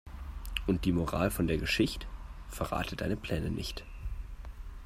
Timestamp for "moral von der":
0.93-1.59